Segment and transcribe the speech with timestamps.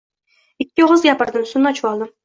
[0.65, 2.15] Ikki og‘iz gapirdim, suvni ochvoldim.